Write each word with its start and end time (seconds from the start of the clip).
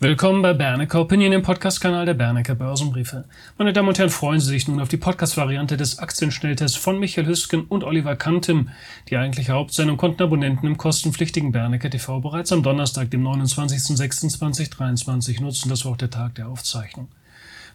Willkommen 0.00 0.42
bei 0.42 0.54
Bernecker 0.54 1.00
Opinion, 1.00 1.32
dem 1.32 1.42
Podcast-Kanal 1.42 2.06
der 2.06 2.14
Bernecker 2.14 2.54
Börsenbriefe. 2.54 3.24
Meine 3.58 3.72
Damen 3.72 3.88
und 3.88 3.98
Herren, 3.98 4.10
freuen 4.10 4.38
Sie 4.38 4.46
sich 4.46 4.68
nun 4.68 4.78
auf 4.78 4.86
die 4.86 4.96
Podcast-Variante 4.96 5.76
des 5.76 5.98
Aktienschnelltests 5.98 6.78
von 6.78 7.00
Michael 7.00 7.26
Hüsken 7.26 7.62
und 7.62 7.82
Oliver 7.82 8.14
Kantem. 8.14 8.68
Die 9.10 9.16
eigentliche 9.16 9.54
Hauptsendung 9.54 9.96
konnten 9.96 10.22
Abonnenten 10.22 10.68
im 10.68 10.76
kostenpflichtigen 10.76 11.50
Bernecker 11.50 11.90
TV 11.90 12.20
bereits 12.20 12.52
am 12.52 12.62
Donnerstag, 12.62 13.10
dem 13.10 13.26
29.06.2023 13.26 15.42
nutzen. 15.42 15.68
Das 15.68 15.84
war 15.84 15.90
auch 15.90 15.96
der 15.96 16.10
Tag 16.10 16.36
der 16.36 16.48
Aufzeichnung. 16.48 17.08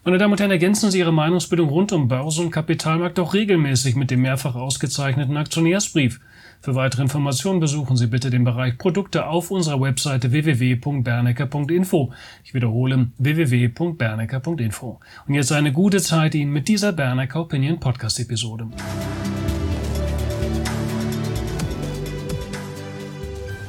Meine 0.02 0.16
Damen 0.16 0.32
und 0.32 0.40
Herren, 0.40 0.50
ergänzen 0.50 0.90
Sie 0.90 1.00
Ihre 1.00 1.12
Meinungsbildung 1.12 1.68
rund 1.68 1.92
um 1.92 2.08
Börse 2.08 2.40
und 2.40 2.52
Kapitalmarkt 2.52 3.18
auch 3.18 3.34
regelmäßig 3.34 3.96
mit 3.96 4.10
dem 4.10 4.22
mehrfach 4.22 4.54
ausgezeichneten 4.54 5.36
Aktionärsbrief. 5.36 6.20
Für 6.64 6.74
weitere 6.74 7.02
Informationen 7.02 7.60
besuchen 7.60 7.94
Sie 7.98 8.06
bitte 8.06 8.30
den 8.30 8.42
Bereich 8.42 8.78
Produkte 8.78 9.26
auf 9.26 9.50
unserer 9.50 9.82
Webseite 9.82 10.32
www.bernecker.info. 10.32 12.10
Ich 12.42 12.54
wiederhole 12.54 13.08
www.bernecker.info. 13.18 14.98
Und 15.28 15.34
jetzt 15.34 15.52
eine 15.52 15.72
gute 15.72 16.00
Zeit 16.00 16.34
Ihnen 16.34 16.54
mit 16.54 16.66
dieser 16.66 16.94
Bernecker 16.94 17.42
Opinion 17.42 17.78
Podcast 17.80 18.18
Episode. 18.18 18.68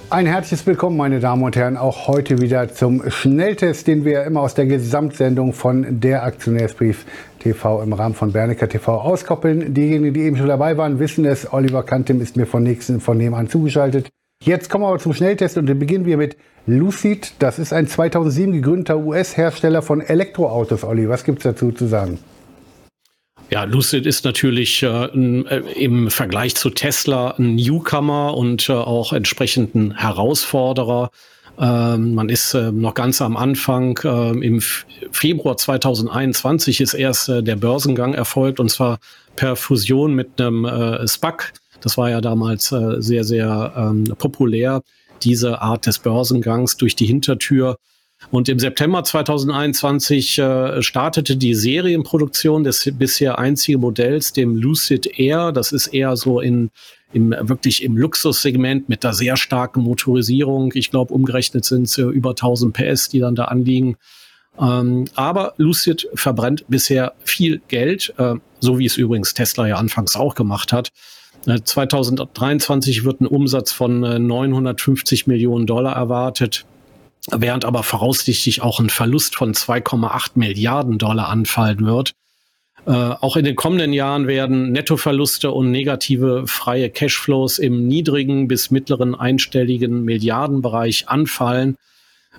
Ein 0.09 0.25
herzliches 0.27 0.65
Willkommen, 0.65 0.95
meine 0.95 1.19
Damen 1.19 1.43
und 1.43 1.57
Herren, 1.57 1.75
auch 1.75 2.07
heute 2.07 2.39
wieder 2.39 2.73
zum 2.73 3.11
Schnelltest, 3.11 3.87
den 3.87 4.05
wir 4.05 4.23
immer 4.23 4.39
aus 4.39 4.53
der 4.53 4.67
Gesamtsendung 4.67 5.51
von 5.51 5.99
der 5.99 6.23
Aktionärsbrief 6.23 7.05
TV 7.45 7.83
im 7.83 7.93
Rahmen 7.93 8.15
von 8.15 8.31
Bernecker 8.31 8.67
TV 8.67 8.99
auskoppeln. 8.99 9.75
Diejenigen, 9.75 10.15
die 10.15 10.21
eben 10.21 10.37
schon 10.37 10.47
dabei 10.47 10.77
waren, 10.77 10.97
wissen 10.97 11.25
es. 11.25 11.53
Oliver 11.53 11.83
Kantem 11.83 12.19
ist 12.19 12.35
mir 12.35 12.47
von, 12.47 12.63
nächsten, 12.63 12.99
von 12.99 13.17
nebenan 13.19 13.49
zugeschaltet. 13.49 14.09
Jetzt 14.41 14.69
kommen 14.69 14.83
wir 14.83 14.87
aber 14.87 14.97
zum 14.97 15.13
Schnelltest 15.13 15.57
und 15.57 15.67
dann 15.67 15.77
beginnen 15.77 16.05
wir 16.05 16.17
mit 16.17 16.37
Lucid. 16.65 17.33
Das 17.37 17.59
ist 17.59 17.71
ein 17.71 17.87
2007 17.87 18.51
gegründeter 18.51 18.97
US-Hersteller 18.97 19.83
von 19.83 20.01
Elektroautos. 20.01 20.83
Olli, 20.83 21.07
was 21.07 21.23
gibt 21.23 21.39
es 21.39 21.43
dazu 21.43 21.71
zu 21.71 21.85
sagen? 21.85 22.17
Ja, 23.51 23.63
Lucid 23.65 24.07
ist 24.07 24.25
natürlich 24.25 24.81
äh, 24.81 25.05
im 25.75 26.09
Vergleich 26.09 26.55
zu 26.55 26.71
Tesla 26.71 27.35
ein 27.37 27.55
Newcomer 27.55 28.35
und 28.35 28.69
äh, 28.69 28.73
auch 28.73 29.13
entsprechend 29.13 29.75
ein 29.75 29.95
Herausforderer. 29.95 31.11
Ähm, 31.57 32.15
man 32.15 32.29
ist 32.29 32.53
äh, 32.53 32.71
noch 32.71 32.93
ganz 32.93 33.21
am 33.21 33.37
Anfang. 33.37 33.99
Ähm, 34.03 34.41
Im 34.41 34.61
Februar 35.11 35.57
2021 35.57 36.81
ist 36.81 36.93
erst 36.93 37.29
äh, 37.29 37.43
der 37.43 37.55
Börsengang 37.55 38.13
erfolgt 38.13 38.59
und 38.59 38.69
zwar 38.69 38.99
per 39.35 39.55
Fusion 39.55 40.13
mit 40.13 40.39
einem 40.39 40.65
äh, 40.65 41.07
SPAC. 41.07 41.53
Das 41.81 41.97
war 41.97 42.09
ja 42.09 42.19
damals 42.21 42.71
äh, 42.71 43.01
sehr, 43.01 43.23
sehr 43.23 43.73
ähm, 43.77 44.05
populär, 44.17 44.81
diese 45.23 45.61
Art 45.61 45.85
des 45.85 45.99
Börsengangs 45.99 46.77
durch 46.77 46.95
die 46.95 47.05
Hintertür. 47.05 47.77
Und 48.31 48.49
im 48.49 48.59
September 48.59 49.03
2021 49.03 50.39
äh, 50.39 50.81
startete 50.81 51.37
die 51.37 51.53
Serienproduktion 51.53 52.63
des 52.63 52.91
bisher 52.97 53.39
einzigen 53.39 53.81
Modells, 53.81 54.33
dem 54.33 54.55
Lucid 54.55 55.19
Air. 55.19 55.51
Das 55.51 55.71
ist 55.71 55.87
eher 55.87 56.15
so 56.15 56.39
in 56.39 56.71
im, 57.13 57.33
wirklich 57.39 57.81
im 57.81 57.95
Luxussegment 57.97 58.89
mit 58.89 59.03
der 59.03 59.13
sehr 59.13 59.37
starken 59.37 59.81
Motorisierung. 59.81 60.71
Ich 60.75 60.91
glaube, 60.91 61.13
umgerechnet 61.13 61.63
sind 61.63 61.83
es 61.83 61.97
über 61.97 62.31
1000 62.31 62.75
PS, 62.75 63.07
die 63.07 63.19
dann 63.19 63.35
da 63.35 63.45
anliegen. 63.45 63.95
Ähm, 64.59 65.05
aber 65.15 65.53
Lucid 65.57 66.07
verbrennt 66.13 66.65
bisher 66.67 67.13
viel 67.23 67.61
Geld, 67.67 68.13
äh, 68.17 68.35
so 68.59 68.79
wie 68.79 68.85
es 68.85 68.97
übrigens 68.97 69.33
Tesla 69.33 69.67
ja 69.67 69.75
anfangs 69.75 70.15
auch 70.15 70.35
gemacht 70.35 70.73
hat. 70.73 70.91
Äh, 71.45 71.61
2023 71.63 73.05
wird 73.05 73.21
ein 73.21 73.27
Umsatz 73.27 73.71
von 73.71 74.03
äh, 74.03 74.19
950 74.19 75.27
Millionen 75.27 75.67
Dollar 75.67 75.95
erwartet, 75.95 76.65
während 77.31 77.65
aber 77.65 77.83
voraussichtlich 77.83 78.61
auch 78.61 78.79
ein 78.79 78.89
Verlust 78.89 79.35
von 79.35 79.53
2,8 79.53 80.31
Milliarden 80.35 80.97
Dollar 80.97 81.29
anfallen 81.29 81.85
wird. 81.85 82.13
Äh, 82.85 82.91
auch 82.91 83.35
in 83.35 83.45
den 83.45 83.55
kommenden 83.55 83.93
Jahren 83.93 84.27
werden 84.27 84.71
Nettoverluste 84.71 85.51
und 85.51 85.71
negative 85.71 86.45
freie 86.45 86.89
Cashflows 86.89 87.57
im 87.57 87.87
niedrigen 87.87 88.47
bis 88.47 88.69
mittleren 88.69 89.15
einstelligen 89.15 90.03
Milliardenbereich 90.03 91.09
anfallen. 91.09 91.77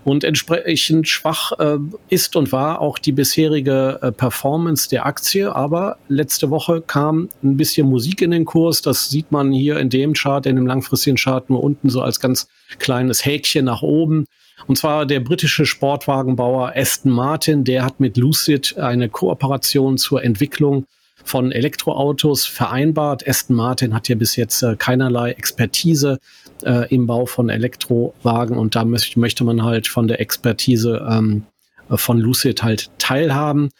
Und 0.04 0.22
entsprechend 0.22 1.08
schwach 1.08 1.50
äh, 1.58 1.78
ist 2.10 2.36
und 2.36 2.53
war 2.53 2.80
auch 2.80 2.98
die 3.00 3.10
bisherige 3.10 3.98
äh, 4.03 4.12
Performance 4.12 4.88
der 4.88 5.04
Aktie. 5.04 5.53
Aber 5.53 5.98
letzte 6.06 6.50
Woche 6.50 6.80
kam 6.80 7.28
ein 7.42 7.56
bisschen 7.56 7.88
Musik 7.88 8.22
in 8.22 8.30
den 8.30 8.44
Kurs. 8.44 8.82
Das 8.82 9.08
sieht 9.08 9.32
man 9.32 9.50
hier 9.50 9.80
in 9.80 9.91
dem 9.91 10.12
Chart, 10.12 10.47
in 10.47 10.54
dem 10.54 10.66
langfristigen 10.66 11.16
Chart 11.16 11.50
nur 11.50 11.64
unten 11.64 11.91
so 11.91 12.03
als 12.03 12.20
ganz 12.20 12.47
kleines 12.78 13.24
Häkchen 13.24 13.64
nach 13.64 13.82
oben. 13.82 14.26
Und 14.66 14.76
zwar 14.76 15.06
der 15.06 15.20
britische 15.20 15.66
Sportwagenbauer 15.66 16.72
Aston 16.74 17.12
Martin, 17.12 17.64
der 17.64 17.84
hat 17.84 18.00
mit 18.00 18.16
Lucid 18.16 18.76
eine 18.78 19.08
Kooperation 19.08 19.98
zur 19.98 20.24
Entwicklung 20.24 20.86
von 21.24 21.52
Elektroautos 21.52 22.46
vereinbart. 22.46 23.26
Aston 23.28 23.56
Martin 23.56 23.94
hat 23.94 24.08
ja 24.08 24.14
bis 24.16 24.36
jetzt 24.36 24.62
äh, 24.62 24.76
keinerlei 24.76 25.32
Expertise 25.32 26.18
äh, 26.64 26.92
im 26.94 27.06
Bau 27.06 27.26
von 27.26 27.48
Elektrowagen 27.48 28.56
und 28.56 28.74
da 28.74 28.84
möchte, 28.84 29.18
möchte 29.20 29.44
man 29.44 29.62
halt 29.62 29.88
von 29.88 30.08
der 30.08 30.20
Expertise 30.20 31.06
ähm, 31.08 31.44
von 31.90 32.18
Lucid 32.18 32.62
halt 32.62 32.90
teilhaben. 32.98 33.70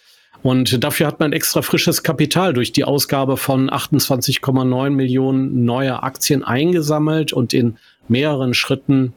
Und 0.43 0.84
dafür 0.84 1.08
hat 1.08 1.19
man 1.19 1.32
extra 1.32 1.62
frisches 1.62 2.03
Kapital 2.03 2.53
durch 2.53 2.70
die 2.70 2.84
Ausgabe 2.84 3.37
von 3.37 3.69
28,9 3.69 4.91
Millionen 4.91 5.64
neuer 5.64 6.04
Aktien 6.04 6.44
eingesammelt 6.44 7.32
und 7.32 7.53
in 7.53 7.78
mehreren 8.06 8.54
Schritten 8.54 9.12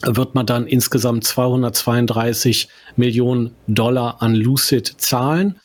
wird 0.00 0.34
man 0.34 0.46
dann 0.46 0.66
insgesamt 0.66 1.24
232 1.24 2.68
Millionen 2.96 3.54
Dollar 3.66 4.22
an 4.22 4.34
Lucid 4.34 4.94
zahlen. 4.98 5.60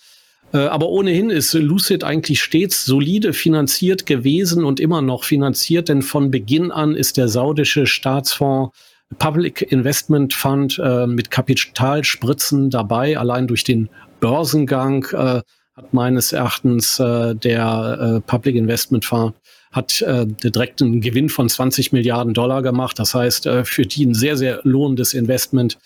Äh, 0.54 0.60
aber 0.60 0.90
ohnehin 0.90 1.30
ist 1.30 1.54
Lucid 1.54 2.04
eigentlich 2.04 2.42
stets 2.42 2.86
solide 2.86 3.34
finanziert 3.34 4.06
gewesen 4.06 4.64
und 4.64 4.80
immer 4.80 5.02
noch 5.02 5.24
finanziert, 5.24 5.90
denn 5.90 6.02
von 6.02 6.32
Beginn 6.32 6.72
an 6.72 6.96
ist 6.96 7.18
der 7.18 7.28
saudische 7.28 7.86
Staatsfonds 7.86 8.78
Public 9.20 9.62
Investment 9.72 10.34
Fund 10.34 10.80
äh, 10.84 11.08
mit 11.08 11.32
Kapitalspritzen 11.32 12.70
dabei. 12.70 13.18
Allein 13.18 13.48
durch 13.48 13.64
den 13.64 13.90
Börsengang 14.20 15.06
äh, 15.14 15.42
hat 15.76 15.94
meines 15.94 16.34
Erachtens 16.34 17.00
äh, 17.00 17.36
der 17.36 18.18
äh, 18.18 18.22
Public 18.22 18.56
Investment 18.56 19.06
Fund 19.06 19.36
hat 19.72 20.02
äh, 20.02 20.26
direkt 20.26 20.82
einen 20.82 21.02
Gewinn 21.02 21.30
von 21.30 21.50
20 21.50 21.92
Milliarden 21.92 22.34
Dollar 22.34 22.62
gemacht. 22.62 23.00
Das 23.00 23.14
heißt, 23.14 23.46
äh, 23.46 23.66
für 23.66 23.84
die 23.84 24.06
ein 24.06 24.14
sehr, 24.14 24.38
sehr 24.38 24.62
lohnendes 24.64 25.14
Investment. 25.14 25.78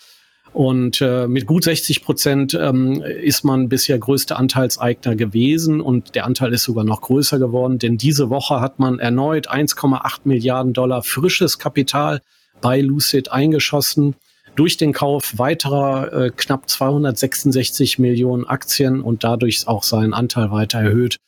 Und 0.52 1.00
äh, 1.00 1.26
mit 1.28 1.46
gut 1.46 1.64
60 1.64 2.02
Prozent 2.02 2.54
ähm, 2.54 3.02
ist 3.02 3.42
man 3.42 3.70
bisher 3.70 3.98
größter 3.98 4.38
Anteilseigner 4.38 5.16
gewesen 5.16 5.80
und 5.80 6.14
der 6.14 6.26
Anteil 6.26 6.52
ist 6.52 6.64
sogar 6.64 6.84
noch 6.84 7.00
größer 7.00 7.38
geworden, 7.38 7.78
denn 7.78 7.96
diese 7.96 8.28
Woche 8.28 8.60
hat 8.60 8.78
man 8.78 8.98
erneut 8.98 9.50
1,8 9.50 10.20
Milliarden 10.24 10.74
Dollar 10.74 11.02
frisches 11.02 11.58
Kapital 11.58 12.20
bei 12.60 12.82
Lucid 12.82 13.32
eingeschossen 13.32 14.14
durch 14.54 14.76
den 14.76 14.92
Kauf 14.92 15.38
weiterer 15.38 16.12
äh, 16.12 16.30
knapp 16.36 16.68
266 16.68 17.98
Millionen 17.98 18.44
Aktien 18.44 19.00
und 19.00 19.24
dadurch 19.24 19.66
auch 19.66 19.82
seinen 19.82 20.12
Anteil 20.12 20.50
weiter 20.50 20.80
erhöht. 20.80 21.18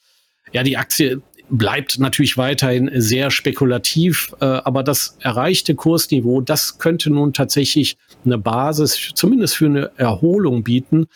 Ja, 0.53 0.63
die 0.63 0.77
Aktie 0.77 1.23
bleibt 1.51 1.99
natürlich 1.99 2.37
weiterhin 2.37 2.91
sehr 2.95 3.31
spekulativ, 3.31 4.35
äh, 4.41 4.45
aber 4.45 4.83
das 4.83 5.17
erreichte 5.21 5.75
Kursniveau, 5.75 6.41
das 6.41 6.79
könnte 6.79 7.11
nun 7.11 7.33
tatsächlich 7.33 7.97
eine 8.25 8.39
Basis 8.39 9.11
zumindest 9.15 9.57
für 9.57 9.67
eine 9.67 9.91
Erholung 9.97 10.65
bieten. 10.65 11.07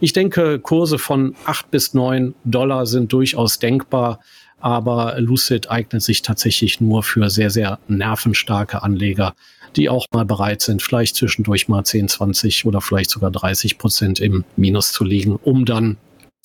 Ich 0.00 0.12
denke, 0.12 0.60
Kurse 0.60 0.98
von 0.98 1.34
acht 1.44 1.70
bis 1.70 1.94
neun 1.94 2.34
Dollar 2.44 2.86
sind 2.86 3.12
durchaus 3.12 3.58
denkbar, 3.58 4.20
aber 4.60 5.20
Lucid 5.20 5.70
eignet 5.70 6.02
sich 6.02 6.22
tatsächlich 6.22 6.80
nur 6.80 7.02
für 7.02 7.30
sehr, 7.30 7.50
sehr 7.50 7.78
nervenstarke 7.88 8.82
Anleger, 8.82 9.34
die 9.76 9.88
auch 9.88 10.06
mal 10.12 10.24
bereit 10.24 10.62
sind, 10.62 10.82
vielleicht 10.82 11.16
zwischendurch 11.16 11.68
mal 11.68 11.84
10, 11.84 12.08
20 12.08 12.64
oder 12.64 12.80
vielleicht 12.80 13.10
sogar 13.10 13.30
30 13.30 13.78
Prozent 13.78 14.20
im 14.20 14.44
Minus 14.56 14.92
zu 14.92 15.04
liegen, 15.04 15.36
um 15.36 15.64
dann 15.64 15.96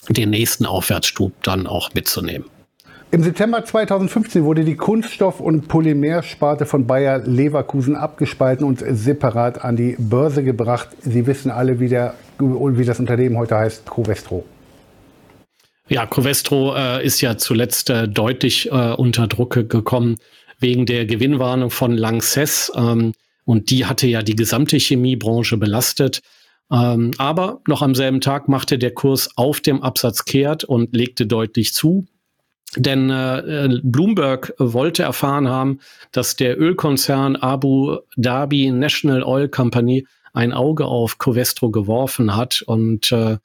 den 0.10 0.32
nächsten 0.32 0.66
Aufwärtsstub 0.66 1.32
dann 1.44 1.68
auch 1.68 1.94
mitzunehmen. 1.94 2.46
Im 3.14 3.22
September 3.22 3.64
2015 3.64 4.44
wurde 4.44 4.64
die 4.64 4.76
Kunststoff- 4.76 5.40
und 5.40 5.68
Polymersparte 5.68 6.66
von 6.66 6.88
Bayer 6.88 7.20
Leverkusen 7.20 7.96
abgespalten 7.96 8.66
und 8.66 8.84
separat 8.84 9.64
an 9.64 9.76
die 9.76 9.96
Börse 10.00 10.44
gebracht. 10.44 10.90
Sie 11.00 11.28
wissen 11.28 11.52
alle, 11.52 11.80
wie, 11.80 11.90
der, 11.90 12.16
wie 12.40 12.86
das 12.86 13.00
Unternehmen 13.00 13.38
heute 13.38 13.56
heißt, 13.56 13.86
Covestro. 13.86 14.44
Ja, 15.90 16.08
Covestro 16.08 16.74
äh, 16.76 17.06
ist 17.06 17.22
ja 17.22 17.38
zuletzt 17.38 17.92
äh, 17.92 18.08
deutlich 18.08 18.72
äh, 18.72 18.94
unter 18.94 19.28
Druck 19.28 19.70
gekommen 19.70 20.18
wegen 20.58 20.88
der 20.88 21.06
Gewinnwarnung 21.06 21.70
von 21.70 21.92
Lanxess. 21.92 22.72
Ähm, 22.76 23.14
und 23.46 23.70
die 23.70 23.86
hatte 23.86 24.08
ja 24.08 24.24
die 24.24 24.36
gesamte 24.36 24.78
Chemiebranche 24.78 25.58
belastet. 25.58 26.22
Ähm, 26.72 27.12
aber 27.20 27.62
noch 27.68 27.84
am 27.84 27.94
selben 27.94 28.22
Tag 28.22 28.48
machte 28.50 28.80
der 28.80 28.96
Kurs 28.96 29.30
auf 29.36 29.62
dem 29.62 29.84
Absatz 29.84 30.26
kehrt 30.26 30.64
und 30.64 30.96
legte 30.96 31.28
deutlich 31.28 31.76
zu. 31.76 32.08
Denn 32.76 33.10
äh, 33.10 33.80
Bloomberg 33.84 34.54
wollte 34.58 35.04
erfahren 35.04 35.48
haben, 35.48 35.80
dass 36.12 36.36
der 36.36 36.60
Ölkonzern 36.60 37.36
Abu 37.36 37.98
Dhabi 38.18 38.72
National 38.72 39.24
Oil 39.24 39.48
Company 39.48 40.08
ein 40.34 40.54
Auge 40.54 40.86
auf 40.86 41.20
Covestro 41.20 41.70
geworfen 41.70 42.36
hat 42.36 42.64
und 42.66 43.12
äh, 43.12 43.38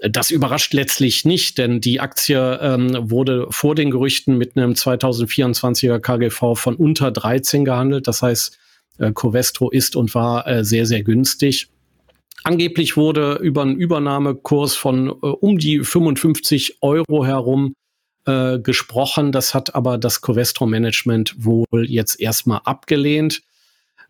das 0.00 0.30
überrascht 0.30 0.74
letztlich 0.74 1.24
nicht, 1.24 1.58
denn 1.58 1.80
die 1.80 2.00
Aktie 2.00 2.58
ähm, 2.62 3.10
wurde 3.10 3.46
vor 3.50 3.74
den 3.74 3.90
Gerüchten 3.90 4.38
mit 4.38 4.56
einem 4.56 4.72
2024er 4.72 5.98
KGV 5.98 6.54
von 6.54 6.76
unter 6.76 7.10
13 7.10 7.64
gehandelt. 7.64 8.06
Das 8.06 8.22
heißt, 8.22 8.58
äh, 8.98 9.12
Covestro 9.12 9.70
ist 9.70 9.96
und 9.96 10.14
war 10.14 10.46
äh, 10.46 10.64
sehr, 10.64 10.86
sehr 10.86 11.02
günstig. 11.02 11.68
Angeblich 12.44 12.96
wurde 12.96 13.34
über 13.42 13.62
einen 13.62 13.76
Übernahmekurs 13.76 14.76
von 14.76 15.08
äh, 15.08 15.10
um 15.10 15.58
die 15.58 15.80
55 15.80 16.78
Euro 16.80 17.24
herum 17.26 17.74
äh, 18.28 18.58
gesprochen. 18.58 19.32
Das 19.32 19.54
hat 19.54 19.74
aber 19.74 19.96
das 19.96 20.20
Covestro-Management 20.20 21.36
wohl 21.38 21.86
jetzt 21.88 22.20
erstmal 22.20 22.60
abgelehnt. 22.64 23.40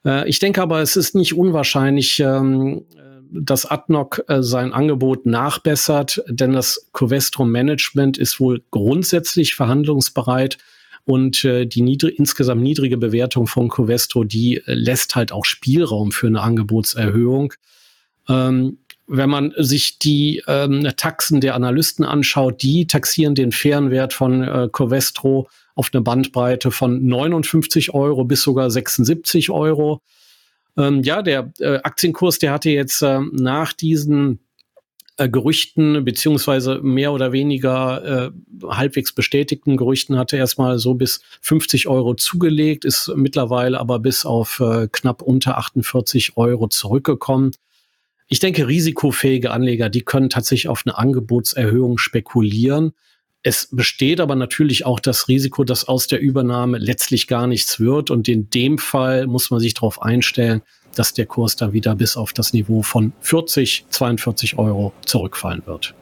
Äh, 0.04 0.28
ich 0.28 0.40
denke 0.40 0.60
aber, 0.60 0.80
es 0.80 0.96
ist 0.96 1.14
nicht 1.14 1.34
unwahrscheinlich, 1.34 2.18
ähm, 2.18 2.84
dass 3.30 3.66
Adnoc 3.66 4.24
äh, 4.26 4.42
sein 4.42 4.72
Angebot 4.72 5.24
nachbessert, 5.26 6.22
denn 6.26 6.52
das 6.52 6.88
Covestro 6.92 7.44
Management 7.44 8.18
ist 8.18 8.40
wohl 8.40 8.62
grundsätzlich 8.70 9.54
verhandlungsbereit 9.54 10.58
und 11.04 11.44
äh, 11.44 11.66
die 11.66 11.82
niedrig, 11.82 12.18
insgesamt 12.18 12.62
niedrige 12.62 12.98
Bewertung 12.98 13.46
von 13.46 13.68
Covestro, 13.68 14.24
die 14.24 14.56
äh, 14.56 14.74
lässt 14.74 15.14
halt 15.14 15.30
auch 15.30 15.44
Spielraum 15.44 16.10
für 16.10 16.26
eine 16.26 16.40
Angebotserhöhung. 16.40 17.54
Ähm, 18.28 18.78
wenn 19.08 19.30
man 19.30 19.52
sich 19.56 19.98
die 19.98 20.42
ähm, 20.46 20.86
Taxen 20.96 21.40
der 21.40 21.54
Analysten 21.54 22.04
anschaut, 22.04 22.62
die 22.62 22.86
taxieren 22.86 23.34
den 23.34 23.52
fairen 23.52 23.90
Wert 23.90 24.12
von 24.12 24.42
äh, 24.42 24.68
Covestro 24.70 25.48
auf 25.74 25.90
eine 25.92 26.02
Bandbreite 26.02 26.70
von 26.70 27.06
59 27.06 27.94
Euro 27.94 28.24
bis 28.24 28.42
sogar 28.42 28.70
76 28.70 29.50
Euro. 29.50 30.02
Ähm, 30.76 31.02
ja, 31.02 31.22
der 31.22 31.52
äh, 31.58 31.78
Aktienkurs, 31.82 32.38
der 32.38 32.52
hatte 32.52 32.70
jetzt 32.70 33.02
äh, 33.02 33.20
nach 33.32 33.72
diesen 33.72 34.40
äh, 35.16 35.28
Gerüchten 35.28 36.04
beziehungsweise 36.04 36.80
mehr 36.82 37.12
oder 37.12 37.32
weniger 37.32 38.26
äh, 38.26 38.30
halbwegs 38.68 39.12
bestätigten 39.12 39.76
Gerüchten 39.76 40.16
hatte 40.16 40.36
erstmal 40.36 40.78
so 40.78 40.94
bis 40.94 41.20
50 41.40 41.88
Euro 41.88 42.14
zugelegt, 42.14 42.84
ist 42.84 43.10
mittlerweile 43.16 43.80
aber 43.80 43.98
bis 43.98 44.24
auf 44.24 44.60
äh, 44.60 44.86
knapp 44.90 45.22
unter 45.22 45.58
48 45.58 46.36
Euro 46.36 46.68
zurückgekommen. 46.68 47.52
Ich 48.30 48.40
denke, 48.40 48.68
risikofähige 48.68 49.50
Anleger, 49.50 49.88
die 49.88 50.02
können 50.02 50.28
tatsächlich 50.28 50.68
auf 50.68 50.82
eine 50.84 50.98
Angebotserhöhung 50.98 51.96
spekulieren. 51.96 52.92
Es 53.42 53.68
besteht 53.72 54.20
aber 54.20 54.34
natürlich 54.34 54.84
auch 54.84 55.00
das 55.00 55.28
Risiko, 55.28 55.64
dass 55.64 55.88
aus 55.88 56.08
der 56.08 56.20
Übernahme 56.20 56.76
letztlich 56.76 57.26
gar 57.26 57.46
nichts 57.46 57.80
wird. 57.80 58.10
Und 58.10 58.28
in 58.28 58.50
dem 58.50 58.76
Fall 58.76 59.26
muss 59.26 59.50
man 59.50 59.60
sich 59.60 59.72
darauf 59.72 60.02
einstellen, 60.02 60.60
dass 60.94 61.14
der 61.14 61.24
Kurs 61.24 61.56
dann 61.56 61.72
wieder 61.72 61.94
bis 61.94 62.18
auf 62.18 62.34
das 62.34 62.52
Niveau 62.52 62.82
von 62.82 63.14
40, 63.20 63.86
42 63.88 64.58
Euro 64.58 64.92
zurückfallen 65.06 65.62
wird. 65.64 65.94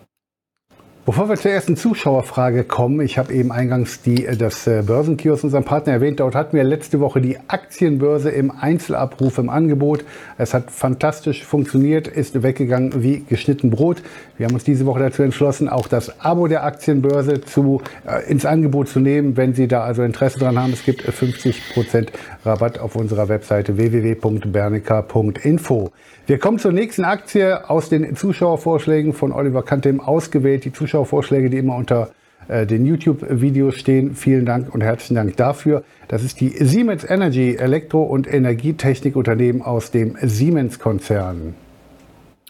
Bevor 1.07 1.29
wir 1.29 1.37
zur 1.37 1.53
ersten 1.53 1.77
Zuschauerfrage 1.77 2.65
kommen, 2.65 3.01
ich 3.01 3.17
habe 3.17 3.33
eben 3.33 3.53
eingangs 3.53 4.03
die, 4.03 4.27
äh, 4.27 4.37
das 4.37 4.67
äh, 4.67 4.83
Börsenkiosk 4.85 5.45
unserem 5.45 5.63
Partner 5.63 5.93
erwähnt. 5.93 6.19
Dort 6.19 6.35
hatten 6.35 6.57
wir 6.57 6.65
letzte 6.65 6.99
Woche 6.99 7.21
die 7.21 7.39
Aktienbörse 7.47 8.31
im 8.31 8.51
Einzelabruf 8.51 9.39
im 9.39 9.49
Angebot. 9.49 10.05
Es 10.37 10.53
hat 10.53 10.73
fantastisch 10.73 11.45
funktioniert, 11.45 12.09
ist 12.09 12.43
weggegangen 12.43 13.05
wie 13.05 13.21
geschnitten 13.21 13.71
Brot. 13.71 14.03
Wir 14.37 14.47
haben 14.47 14.55
uns 14.55 14.65
diese 14.65 14.85
Woche 14.85 14.99
dazu 14.99 15.23
entschlossen, 15.23 15.69
auch 15.69 15.87
das 15.87 16.21
Abo 16.21 16.49
der 16.49 16.65
Aktienbörse 16.65 17.41
zu, 17.41 17.83
äh, 18.05 18.29
ins 18.29 18.45
Angebot 18.45 18.89
zu 18.89 18.99
nehmen, 18.99 19.37
wenn 19.37 19.55
Sie 19.55 19.69
da 19.69 19.85
also 19.85 20.03
Interesse 20.03 20.41
dran 20.41 20.61
haben. 20.61 20.73
Es 20.73 20.85
gibt 20.85 21.03
50% 21.03 22.09
Rabatt 22.47 22.79
auf 22.79 22.97
unserer 22.97 23.29
Webseite 23.29 23.77
www.bernica.info. 23.77 25.91
Wir 26.27 26.39
kommen 26.39 26.59
zur 26.59 26.73
nächsten 26.73 27.05
Aktie 27.05 27.69
aus 27.69 27.89
den 27.89 28.17
Zuschauervorschlägen 28.17 29.13
von 29.13 29.33
Oliver 29.33 29.63
Kantem 29.63 30.01
ausgewählt. 30.01 30.65
Die 30.65 30.73
Zuschauervorschläge, 30.73 31.51
die 31.51 31.59
immer 31.59 31.77
unter 31.77 32.11
äh, 32.49 32.67
den 32.67 32.87
YouTube-Videos 32.87 33.75
stehen. 33.75 34.15
Vielen 34.15 34.47
Dank 34.47 34.73
und 34.73 34.81
herzlichen 34.81 35.17
Dank 35.17 35.37
dafür. 35.37 35.83
Das 36.09 36.23
ist 36.23 36.41
die 36.41 36.51
Siemens 36.51 37.05
Energy, 37.05 37.57
Elektro- 37.57 38.05
und 38.05 38.33
Energietechnikunternehmen 38.33 39.63
aus 39.63 39.91
dem 39.91 40.17
Siemens-Konzern. 40.23 41.55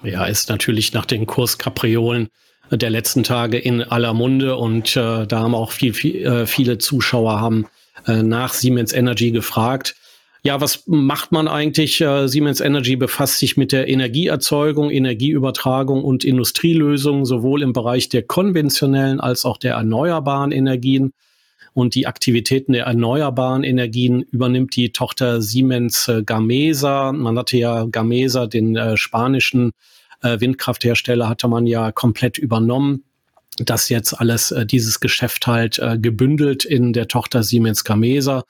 Ja, 0.03 0.27
ist 0.27 0.51
natürlich 0.51 0.93
nach 0.93 1.07
den 1.07 1.27
Kurskapriolen 1.27 2.29
der 2.71 2.91
letzten 2.91 3.23
Tage 3.23 3.59
in 3.59 3.83
aller 3.83 4.13
Munde 4.13 4.57
und 4.57 4.97
äh, 4.97 5.27
da 5.27 5.41
haben 5.41 5.55
auch 5.55 5.73
viel, 5.73 5.95
viel, 5.95 6.27
äh, 6.27 6.47
viele 6.47 6.79
Zuschauer 6.79 7.41
haben 7.41 7.67
äh, 8.07 8.23
nach 8.23 8.53
Siemens 8.53 8.93
Energy 8.93 9.31
gefragt. 9.31 9.97
Ja, 10.43 10.61
was 10.61 10.85
macht 10.87 11.33
man 11.33 11.49
eigentlich? 11.49 12.01
Äh, 12.01 12.29
Siemens 12.29 12.61
Energy 12.61 12.95
befasst 12.95 13.39
sich 13.39 13.57
mit 13.57 13.73
der 13.73 13.89
Energieerzeugung, 13.89 14.91
Energieübertragung 14.91 16.05
und 16.05 16.23
Industrielösungen, 16.23 17.25
sowohl 17.25 17.63
im 17.63 17.73
Bereich 17.73 18.09
der 18.09 18.23
konventionellen 18.23 19.19
als 19.19 19.45
auch 19.45 19.57
der 19.57 19.75
erneuerbaren 19.75 20.53
Energien. 20.53 21.13
Und 21.75 21.95
die 21.95 22.07
Aktivitäten 22.07 22.73
der 22.73 22.85
erneuerbaren 22.85 23.65
Energien 23.65 24.23
übernimmt 24.23 24.77
die 24.77 24.93
Tochter 24.93 25.43
Siemens 25.43 26.07
äh, 26.09 26.23
Gamesa. 26.23 27.13
Man 27.13 27.37
hatte 27.39 27.57
ja 27.57 27.85
Gamesa, 27.87 28.47
den 28.47 28.77
äh, 28.77 28.97
spanischen 28.97 29.73
Windkrafthersteller, 30.23 31.29
hatte 31.29 31.47
man 31.47 31.67
ja 31.67 31.93
komplett 31.93 32.39
übernommen. 32.39 33.05
Das 33.59 33.89
jetzt 33.89 34.13
alles, 34.13 34.51
äh, 34.51 34.67
dieses 34.67 35.01
Geschäft 35.01 35.47
halt 35.47 35.79
äh, 35.79 35.99
gebündelt 35.99 36.65
in 36.65 36.93
der 36.93 37.09
Tochter 37.09 37.43
Siemens 37.43 37.85
Gamesa. 37.85 38.45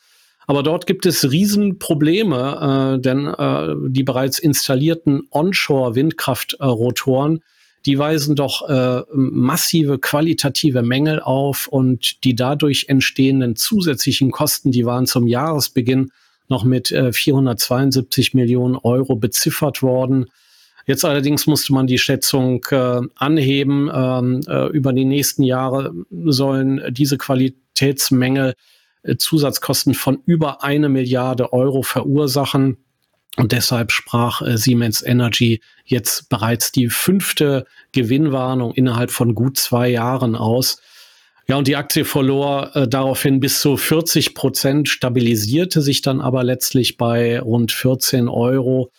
Aber 0.47 0.63
dort 0.63 0.87
gibt 0.87 1.07
es 1.07 1.31
Riesenprobleme, 1.31 2.97
äh, 2.97 3.01
denn 3.01 3.27
äh, 3.27 3.75
die 3.89 4.05
bereits 4.05 4.39
installierten 4.39 5.27
Onshore-Windkraftrotoren, 5.31 7.41
die 7.85 7.99
weisen 7.99 8.37
doch 8.37 8.67
äh, 8.69 9.03
massive 9.13 9.99
qualitative 9.99 10.83
Mängel 10.83 11.21
auf 11.21 11.69
und 11.69 12.25
die 12.25 12.35
dadurch 12.35 12.87
entstehenden 12.89 13.55
zusätzlichen 13.57 14.33
Kosten, 14.33 14.73
die 14.73 14.87
waren 14.87 15.07
zum 15.07 15.27
Jahresbeginn 15.27 16.11
noch 16.49 16.65
mit 16.65 16.91
äh, 16.93 17.13
472 17.13 18.33
Millionen 18.35 18.77
Euro 18.77 19.17
beziffert 19.17 19.83
worden. 19.83 20.27
Jetzt 20.87 21.05
allerdings 21.05 21.49
musste 21.49 21.73
man 21.73 21.89
die 21.89 21.99
Schätzung 21.99 22.65
äh, 22.71 23.01
anheben. 23.17 23.91
Ähm, 23.93 24.41
äh, 24.47 24.69
über 24.69 24.93
die 24.93 25.05
nächsten 25.05 25.43
Jahre 25.43 25.93
sollen 26.11 26.81
diese 26.91 27.19
Qualitätsmängel 27.19 28.55
äh, 29.03 29.17
Zusatzkosten 29.17 29.95
von 29.95 30.23
über 30.27 30.63
eine 30.63 30.89
Milliarde 30.89 31.53
Euro 31.53 31.83
verursachen. 31.83 32.77
Und 33.37 33.51
deshalb 33.51 33.91
sprach 33.91 34.43
äh, 34.43 34.57
Siemens 34.57 35.03
Energy 35.03 35.61
jetzt 35.85 36.29
bereits 36.29 36.71
die 36.71 36.89
fünfte 36.89 37.67
Gewinnwarnung 37.91 38.73
innerhalb 38.73 39.11
von 39.11 39.35
gut 39.35 39.59
zwei 39.59 39.89
Jahren 39.89 40.37
aus. 40.37 40.81
Ja, 41.49 41.57
und 41.57 41.67
die 41.67 41.77
Aktie 41.77 42.05
verlor 42.05 42.75
äh, 42.77 42.87
daraufhin 42.89 43.41
bis 43.41 43.61
zu 43.61 43.77
40 43.77 44.35
Prozent, 44.35 44.89
stabilisierte 44.89 45.81
sich 45.83 46.01
dann 46.01 46.21
aber 46.21 46.45
letztlich 46.45 46.97
bei 46.97 47.41
rund 47.41 47.73
14 47.73 48.29
Euro. 48.29 48.93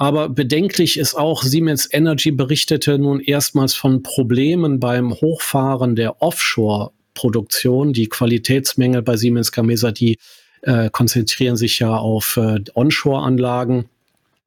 Aber 0.00 0.30
bedenklich 0.30 0.98
ist 0.98 1.14
auch, 1.14 1.42
Siemens 1.42 1.86
Energy 1.92 2.30
berichtete 2.30 2.98
nun 2.98 3.20
erstmals 3.20 3.74
von 3.74 4.02
Problemen 4.02 4.80
beim 4.80 5.12
Hochfahren 5.12 5.94
der 5.94 6.22
Offshore 6.22 6.92
Produktion. 7.12 7.92
Die 7.92 8.08
Qualitätsmängel 8.08 9.02
bei 9.02 9.18
Siemens 9.18 9.52
Gamesa, 9.52 9.92
die 9.92 10.16
äh, 10.62 10.88
konzentrieren 10.88 11.58
sich 11.58 11.80
ja 11.80 11.94
auf 11.94 12.38
äh, 12.38 12.60
Onshore-Anlagen. 12.72 13.90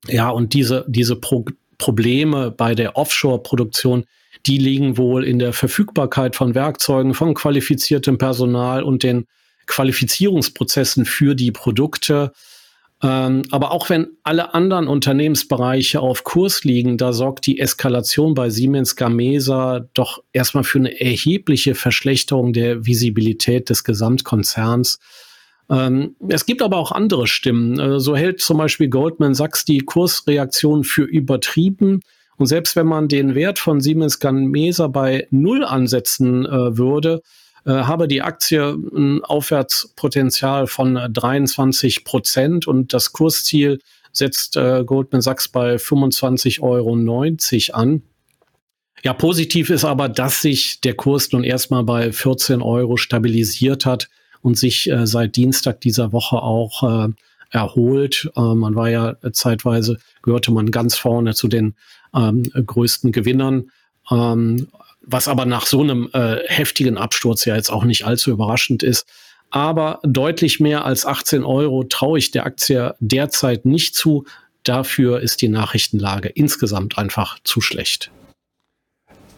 Ja, 0.08 0.32
und 0.32 0.56
diese, 0.56 0.86
diese 0.88 1.18
Pro 1.18 1.46
Probleme 1.78 2.50
bei 2.50 2.74
der 2.74 2.98
Offshore-Produktion, 2.98 4.06
die 4.48 4.58
liegen 4.58 4.98
wohl 4.98 5.24
in 5.24 5.38
der 5.38 5.54
Verfügbarkeit 5.54 6.36
von 6.36 6.56
Werkzeugen, 6.56 7.14
von 7.14 7.36
qualifiziertem 7.36 8.18
Personal 8.18 8.82
und 8.82 9.04
den 9.04 9.28
Qualifizierungsprozessen 9.68 11.06
für 11.06 11.36
die 11.36 11.52
Produkte. 11.52 12.32
Ähm, 13.04 13.42
aber 13.52 13.72
auch 13.72 13.90
wenn 13.90 14.08
alle 14.24 14.54
anderen 14.54 14.88
Unternehmensbereiche 14.88 16.00
auf 16.00 16.24
Kurs 16.24 16.64
liegen, 16.64 16.98
da 16.98 17.12
sorgt 17.12 17.46
die 17.46 17.60
Eskalation 17.60 18.34
bei 18.34 18.50
Siemens 18.50 18.96
Gamesa 18.96 19.86
doch 19.94 20.24
erstmal 20.32 20.64
für 20.64 20.80
eine 20.80 21.02
erhebliche 21.02 21.76
Verschlechterung 21.76 22.54
der 22.54 22.86
Visibilität 22.86 23.70
des 23.70 23.84
Gesamtkonzerns. 23.84 25.00
Ähm, 25.70 26.16
es 26.30 26.46
gibt 26.46 26.62
aber 26.62 26.78
auch 26.78 26.94
andere 26.94 27.28
Stimmen. 27.28 27.78
Äh, 27.78 28.00
so 28.00 28.16
hält 28.16 28.40
zum 28.40 28.58
Beispiel 28.58 28.88
Goldman 28.88 29.34
Sachs 29.34 29.66
die 29.66 29.80
Kursreaktion 29.80 30.86
für 30.86 31.04
übertrieben. 31.04 32.00
Und 32.38 32.46
selbst 32.46 32.78
wenn 32.78 32.88
man 32.88 33.10
den 33.10 33.36
Wert 33.36 33.60
von 33.60 33.82
Siemens 33.82 34.20
Gamesa 34.20 34.88
bei 34.88 35.28
Null 35.30 35.66
ansetzen 35.66 36.46
äh, 36.46 36.78
würde, 36.78 37.22
habe 37.72 38.08
die 38.08 38.22
Aktie 38.22 38.78
ein 38.94 39.24
Aufwärtspotenzial 39.24 40.68
von 40.68 40.96
23 40.96 42.04
Prozent 42.04 42.68
und 42.68 42.94
das 42.94 43.14
Kursziel 43.14 43.80
setzt 44.12 44.56
äh, 44.58 44.84
Goldman 44.86 45.22
Sachs 45.22 45.48
bei 45.50 45.76
25,90 45.76 46.62
Euro 46.62 47.76
an. 47.76 48.04
Ja, 49.04 49.14
positiv 49.14 49.70
ist 49.70 49.84
aber, 49.84 50.08
dass 50.08 50.42
sich 50.42 50.80
der 50.80 50.94
Kurs 50.94 51.32
nun 51.32 51.44
erstmal 51.44 51.84
bei 51.84 52.14
14 52.14 52.62
Euro 52.62 52.96
stabilisiert 52.96 53.86
hat 53.86 54.08
und 54.42 54.58
sich 54.58 54.90
äh, 54.90 55.06
seit 55.06 55.36
Dienstag 55.36 55.82
dieser 55.82 56.14
Woche 56.14 56.38
auch 56.38 57.08
äh, 57.08 57.10
erholt. 57.50 58.30
Äh, 58.36 58.42
man 58.42 58.76
war 58.76 58.90
ja 58.90 59.16
zeitweise, 59.34 59.98
gehörte 60.22 60.52
man 60.52 60.72
ganz 60.72 60.96
vorne 60.96 61.34
zu 61.34 61.48
den 61.48 61.76
ähm, 62.16 62.44
größten 62.44 63.12
Gewinnern. 63.12 63.72
Ähm, 64.12 64.68
was 65.06 65.28
aber 65.28 65.46
nach 65.46 65.66
so 65.66 65.82
einem 65.82 66.10
äh, 66.14 66.38
heftigen 66.48 66.98
Absturz 66.98 67.46
ja 67.46 67.56
jetzt 67.56 67.70
auch 67.70 67.84
nicht 67.84 68.06
allzu 68.06 68.32
überraschend 68.32 68.84
ist. 68.84 69.06
Aber 69.50 70.00
deutlich 70.04 70.60
mehr 70.60 70.86
als 70.86 71.06
18 71.06 71.44
Euro 71.44 71.84
traue 71.84 72.18
ich 72.18 72.32
der 72.32 72.46
Aktie 72.46 72.96
derzeit 73.00 73.66
nicht 73.66 73.96
zu. 73.96 74.26
Dafür 74.64 75.20
ist 75.20 75.42
die 75.42 75.50
Nachrichtenlage 75.50 76.30
insgesamt 76.30 76.98
einfach 76.98 77.38
zu 77.44 77.62
schlecht. 77.62 78.12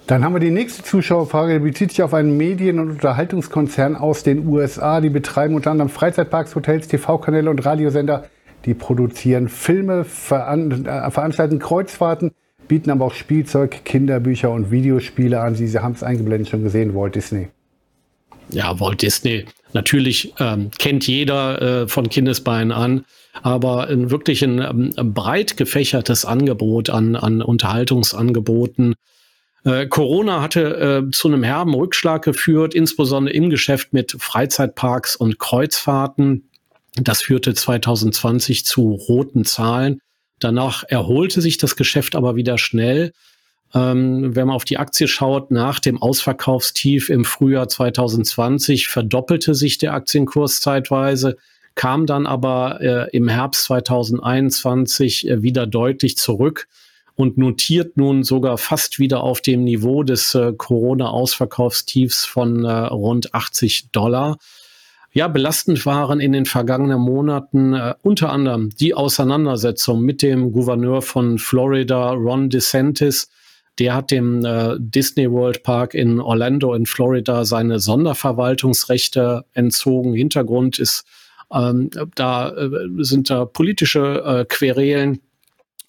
Dann 0.08 0.24
haben 0.24 0.34
wir 0.34 0.40
die 0.40 0.52
nächste 0.52 0.84
Zuschauerfrage, 0.84 1.54
die 1.54 1.60
bezieht 1.66 1.90
sich 1.90 2.04
auf 2.04 2.14
einen 2.14 2.38
Medien- 2.38 2.80
und 2.80 2.92
Unterhaltungskonzern 2.92 3.96
aus 3.96 4.22
den 4.22 4.48
USA. 4.48 5.02
Die 5.02 5.10
betreiben 5.10 5.56
unter 5.56 5.72
anderem 5.72 5.90
Freizeitparks, 5.90 6.54
Hotels, 6.54 6.88
TV-Kanäle 6.88 7.50
und 7.50 7.66
Radiosender. 7.66 8.30
Die 8.66 8.76
produzieren 8.76 9.50
Filme, 9.50 10.06
veran 10.06 10.86
äh, 10.86 11.10
veranstalten 11.10 11.58
Kreuzfahrten, 11.58 12.32
bieten 12.68 12.90
aber 12.92 13.06
auch 13.06 13.14
Spielzeug, 13.14 13.86
Kinderbücher 13.86 14.52
und 14.52 14.72
Videospiele 14.72 15.40
an. 15.40 15.56
Sie, 15.56 15.68
Sie 15.68 15.80
haben 15.80 15.94
es 15.94 16.04
eingeblendet 16.04 16.50
schon 16.50 16.64
gesehen, 16.64 16.96
Walt 16.96 17.16
Disney. 17.16 17.48
Ja, 18.50 18.80
Walt 18.80 19.02
Disney. 19.02 19.46
Natürlich 19.74 20.34
ähm, 20.40 20.72
kennt 20.78 21.08
jeder 21.08 21.62
äh, 21.62 21.88
von 21.88 22.10
Kindesbeinen 22.10 22.72
an, 22.72 23.06
aber 23.42 23.88
ein, 23.88 24.12
wirklich 24.12 24.44
ein, 24.44 24.60
ein 24.62 24.94
ähm, 24.98 25.14
breit 25.14 25.58
gefächertes 25.58 26.26
Angebot 26.26 26.90
an, 26.90 27.16
an 27.16 27.42
Unterhaltungsangeboten 27.42 28.96
äh, 29.66 29.88
Corona 29.88 30.42
hatte 30.42 31.08
äh, 31.08 31.12
zu 31.12 31.28
einem 31.28 31.44
herben 31.44 31.74
Rückschlag 31.74 32.24
geführt, 32.24 32.76
insbesondere 32.76 33.36
im 33.36 33.50
Geschäft 33.50 33.94
mit 33.94 34.16
Freizeitparks 34.18 35.16
und 35.16 35.40
Kreuzfahrten. 35.40 36.50
Das 36.96 37.24
führte 37.24 37.54
2020 37.54 38.64
zu 38.64 38.92
roten 38.92 39.44
Zahlen. 39.44 40.00
Danach 40.40 40.84
erholte 40.88 41.42
sich 41.42 41.58
das 41.58 41.76
Geschäft 41.76 42.16
aber 42.16 42.36
wieder 42.36 42.58
schnell. 42.58 43.12
Ähm, 43.74 44.36
wenn 44.36 44.48
man 44.48 44.56
auf 44.56 44.66
die 44.66 44.78
Aktie 44.78 45.08
schaut, 45.08 45.52
nach 45.52 45.80
dem 45.80 46.02
Ausverkaufstief 46.02 47.10
im 47.10 47.26
Frühjahr 47.26 47.68
2020 47.68 48.88
verdoppelte 48.88 49.56
sich 49.56 49.78
der 49.78 49.94
Aktienkurs 49.94 50.62
zeitweise, 50.62 51.38
kam 51.76 52.06
dann 52.06 52.26
aber 52.26 52.80
äh, 52.82 53.10
im 53.16 53.28
Herbst 53.28 53.64
2021 53.66 55.28
äh, 55.28 55.42
wieder 55.42 55.68
deutlich 55.68 56.18
zurück 56.18 56.68
und 57.16 57.38
notiert 57.38 57.98
nun 57.98 58.24
sogar 58.24 58.58
fast 58.58 59.00
wieder 59.00 59.24
auf 59.24 59.42
dem 59.42 59.64
Niveau 59.64 60.04
des 60.04 60.36
äh, 60.36 60.54
Corona-Ausverkaufstiefs 60.56 62.26
von 62.26 62.66
äh, 62.66 62.72
rund 62.72 63.34
80 63.34 63.92
Dollar. 63.92 64.38
Ja, 65.16 65.30
belastend 65.30 65.86
waren 65.86 66.20
in 66.20 66.34
den 66.34 66.46
vergangenen 66.46 67.00
Monaten 67.00 67.74
äh, 67.74 67.94
unter 68.02 68.34
anderem 68.34 68.72
die 68.72 68.94
Auseinandersetzung 68.94 70.02
mit 70.02 70.22
dem 70.22 70.52
Gouverneur 70.52 71.02
von 71.02 71.40
Florida, 71.40 72.12
Ron 72.12 72.50
DeSantis. 72.50 73.30
Der 73.80 73.96
hat 73.96 74.12
dem 74.12 74.44
äh, 74.44 74.76
Disney 74.78 75.32
World 75.32 75.64
Park 75.64 75.94
in 75.94 76.20
Orlando 76.20 76.74
in 76.74 76.86
Florida 76.86 77.46
seine 77.46 77.80
Sonderverwaltungsrechte 77.80 79.46
entzogen. 79.54 80.14
Hintergrund 80.14 80.80
ist, 80.80 81.06
ähm, 81.50 81.92
da 82.16 82.50
äh, 82.50 82.70
sind 82.98 83.30
da 83.30 83.46
politische 83.46 84.22
äh, 84.22 84.44
Querelen 84.44 85.22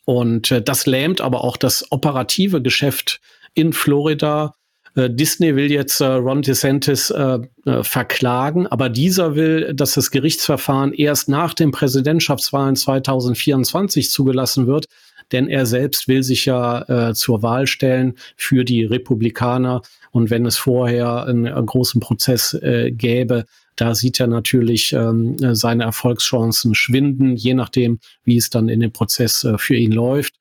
und 0.05 0.53
äh, 0.53 0.63
das 0.63 0.87
lähmt 0.87 1.21
aber 1.21 1.43
auch 1.43 1.57
das 1.57 1.91
operative 1.91 2.63
Geschäft 2.63 3.21
in 3.55 3.73
Florida. 3.73 4.55
Äh, 4.97 5.11
Disney 5.11 5.55
will 5.55 5.71
jetzt 5.71 6.01
äh, 6.01 6.07
Ron 6.07 6.43
DeSantis 6.43 7.11
äh, 7.11 7.39
äh, 7.65 7.85
verklagen, 7.85 8.67
aber 8.67 8.89
dieser 8.89 9.37
will, 9.37 9.73
dass 9.75 9.95
das 9.95 10.11
Gerichtsverfahren 10.11 10.93
erst 10.93 11.29
nach 11.29 11.55
den 11.55 11.71
Präsidentschaftswahlen 11.71 12.75
2024 12.75 14.11
zugelassen 14.11 14.67
wird, 14.67 14.87
denn 15.33 15.49
er 15.49 15.67
selbst 15.67 16.09
will 16.09 16.23
sich 16.23 16.47
ja 16.47 17.11
äh, 17.11 17.15
zur 17.15 17.43
Wahl 17.43 17.67
stellen 17.67 18.15
für 18.37 18.65
die 18.65 18.85
Republikaner. 18.85 19.83
Und 20.11 20.31
wenn 20.31 20.47
es 20.47 20.57
vorher 20.57 21.27
einen, 21.27 21.47
einen 21.47 21.67
großen 21.67 22.01
Prozess 22.01 22.55
äh, 22.55 22.91
gäbe, 22.91 23.45
da 23.75 23.95
sieht 23.95 24.21
er 24.21 24.27
natürlich 24.27 24.95
ähm, 24.95 25.37
seine 25.55 25.85
Erfolgschancen 25.85 26.75
schwinden, 26.75 27.37
je 27.37 27.53
nachdem, 27.53 27.99
wie 28.25 28.39
es 28.39 28.49
dann 28.49 28.71
in 28.71 28.81
dem 28.81 28.93
Prozess 28.93 29.45
äh, 29.45 29.59
für 29.59 29.75
ihn 29.75 29.93
läuft. 29.93 30.35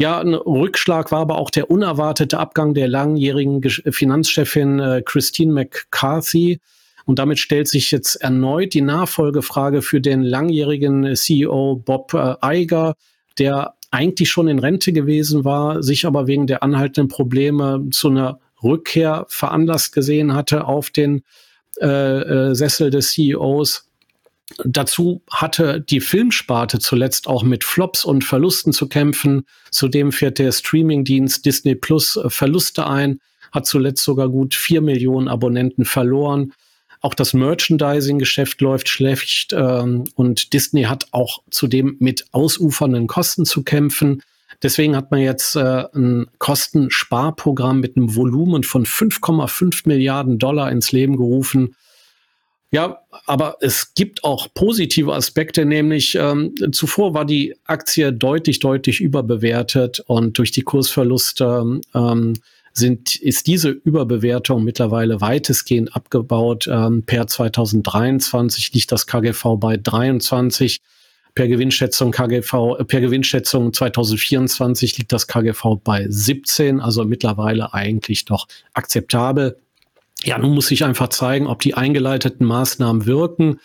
Ja, 0.00 0.18
ein 0.18 0.32
Rückschlag 0.32 1.12
war 1.12 1.20
aber 1.20 1.36
auch 1.36 1.50
der 1.50 1.70
unerwartete 1.70 2.38
Abgang 2.38 2.72
der 2.72 2.88
langjährigen 2.88 3.62
Finanzchefin 3.62 4.80
äh, 4.80 5.02
Christine 5.04 5.52
McCarthy. 5.52 6.58
Und 7.04 7.18
damit 7.18 7.38
stellt 7.38 7.68
sich 7.68 7.90
jetzt 7.90 8.14
erneut 8.14 8.72
die 8.72 8.80
Nachfolgefrage 8.80 9.82
für 9.82 10.00
den 10.00 10.22
langjährigen 10.22 11.14
CEO 11.14 11.82
Bob 11.84 12.14
äh, 12.14 12.62
Iger, 12.62 12.94
der 13.38 13.74
eigentlich 13.90 14.30
schon 14.30 14.48
in 14.48 14.58
Rente 14.58 14.94
gewesen 14.94 15.44
war, 15.44 15.82
sich 15.82 16.06
aber 16.06 16.26
wegen 16.26 16.46
der 16.46 16.62
anhaltenden 16.62 17.08
Probleme 17.08 17.86
zu 17.90 18.08
einer 18.08 18.40
Rückkehr 18.62 19.26
veranlasst 19.28 19.92
gesehen 19.92 20.32
hatte 20.32 20.64
auf 20.64 20.88
den 20.88 21.24
äh, 21.78 21.86
äh, 21.86 22.54
Sessel 22.54 22.88
des 22.88 23.12
CEOs. 23.12 23.89
Dazu 24.64 25.22
hatte 25.30 25.80
die 25.80 26.00
Filmsparte 26.00 26.78
zuletzt 26.78 27.28
auch 27.28 27.42
mit 27.42 27.64
Flops 27.64 28.04
und 28.04 28.24
Verlusten 28.24 28.72
zu 28.72 28.88
kämpfen. 28.88 29.44
Zudem 29.70 30.12
fährt 30.12 30.38
der 30.38 30.52
Streamingdienst 30.52 31.44
Disney 31.44 31.74
Plus 31.74 32.16
äh, 32.16 32.30
Verluste 32.30 32.86
ein, 32.86 33.20
hat 33.52 33.66
zuletzt 33.66 34.04
sogar 34.04 34.28
gut 34.28 34.54
vier 34.54 34.80
Millionen 34.80 35.28
Abonnenten 35.28 35.84
verloren. 35.84 36.52
Auch 37.00 37.14
das 37.14 37.32
Merchandising-Geschäft 37.32 38.60
läuft 38.60 38.88
schlecht 38.88 39.54
ähm, 39.54 40.04
und 40.16 40.52
Disney 40.52 40.82
hat 40.82 41.06
auch 41.12 41.42
zudem 41.50 41.96
mit 41.98 42.26
ausufernden 42.32 43.06
Kosten 43.06 43.46
zu 43.46 43.62
kämpfen. 43.62 44.22
Deswegen 44.62 44.94
hat 44.94 45.10
man 45.10 45.20
jetzt 45.20 45.56
äh, 45.56 45.84
ein 45.94 46.26
Kostensparprogramm 46.38 47.80
mit 47.80 47.96
einem 47.96 48.14
Volumen 48.14 48.64
von 48.64 48.84
5,5 48.84 49.82
Milliarden 49.86 50.38
Dollar 50.38 50.70
ins 50.70 50.92
Leben 50.92 51.16
gerufen. 51.16 51.74
Ja, 52.72 53.00
aber 53.26 53.56
es 53.60 53.94
gibt 53.94 54.22
auch 54.22 54.46
positive 54.54 55.12
Aspekte, 55.12 55.64
nämlich 55.64 56.14
ähm, 56.14 56.54
zuvor 56.70 57.14
war 57.14 57.24
die 57.24 57.56
Aktie 57.64 58.12
deutlich, 58.12 58.60
deutlich 58.60 59.00
überbewertet 59.00 60.00
und 60.06 60.38
durch 60.38 60.52
die 60.52 60.62
Kursverluste 60.62 61.80
ähm, 61.94 62.34
sind, 62.72 63.16
ist 63.16 63.48
diese 63.48 63.70
Überbewertung 63.70 64.62
mittlerweile 64.62 65.20
weitestgehend 65.20 65.96
abgebaut. 65.96 66.68
Ähm, 66.70 67.02
per 67.04 67.26
2023 67.26 68.72
liegt 68.72 68.92
das 68.92 69.08
KGV 69.08 69.56
bei 69.58 69.76
23 69.76 70.80
per 71.34 71.48
Gewinnschätzung 71.48 72.12
KGV, 72.12 72.78
äh, 72.78 72.84
per 72.84 73.00
Gewinnschätzung 73.00 73.72
2024 73.72 74.98
liegt 74.98 75.12
das 75.12 75.26
KGV 75.26 75.76
bei 75.82 76.06
17, 76.08 76.80
also 76.80 77.04
mittlerweile 77.04 77.74
eigentlich 77.74 78.24
doch 78.24 78.46
akzeptabel. 78.74 79.58
Ja, 80.24 80.38
nun 80.38 80.54
muss 80.54 80.70
ich 80.70 80.84
einfach 80.84 81.08
zeigen, 81.08 81.46
ob 81.46 81.60
die 81.60 81.74
eingeleiteten 81.74 82.46
Maßnahmen 82.46 83.06
wirken. 83.06 83.58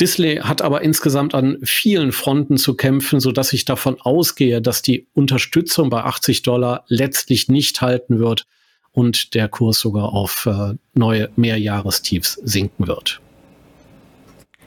Disney 0.00 0.36
hat 0.36 0.62
aber 0.62 0.82
insgesamt 0.82 1.34
an 1.34 1.58
vielen 1.64 2.12
Fronten 2.12 2.56
zu 2.56 2.74
kämpfen, 2.74 3.18
so 3.20 3.32
dass 3.32 3.52
ich 3.52 3.64
davon 3.64 4.00
ausgehe, 4.00 4.62
dass 4.62 4.82
die 4.82 5.08
Unterstützung 5.14 5.90
bei 5.90 6.04
80 6.04 6.42
Dollar 6.42 6.84
letztlich 6.88 7.48
nicht 7.48 7.80
halten 7.80 8.18
wird 8.20 8.46
und 8.92 9.34
der 9.34 9.48
Kurs 9.48 9.78
sogar 9.80 10.12
auf 10.12 10.46
äh, 10.46 10.74
neue 10.94 11.30
Mehrjahrestiefs 11.36 12.34
sinken 12.44 12.86
wird. 12.86 13.20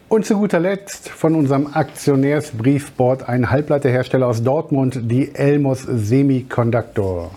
Und 0.10 0.26
zu 0.26 0.36
guter 0.36 0.60
Letzt 0.60 1.08
von 1.08 1.36
unserem 1.36 1.68
Aktionärsbriefboard 1.68 3.30
ein 3.30 3.50
Halbleiterhersteller 3.50 4.28
aus 4.28 4.44
Dortmund, 4.44 5.00
die 5.04 5.34
Elmos 5.34 5.84
Semiconductor. 5.84 7.32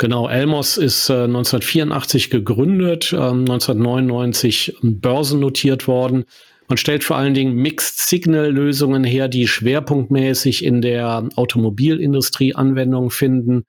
Genau, 0.00 0.30
Elmos 0.30 0.78
ist 0.78 1.10
äh, 1.10 1.24
1984 1.24 2.30
gegründet, 2.30 3.12
äh, 3.12 3.16
1999 3.16 4.78
börsennotiert 4.80 5.86
worden. 5.88 6.24
Man 6.68 6.78
stellt 6.78 7.04
vor 7.04 7.18
allen 7.18 7.34
Dingen 7.34 7.54
Mixed-Signal-Lösungen 7.56 9.04
her, 9.04 9.28
die 9.28 9.46
schwerpunktmäßig 9.46 10.64
in 10.64 10.80
der 10.80 11.28
Automobilindustrie 11.36 12.54
Anwendung 12.54 13.10
finden. 13.10 13.66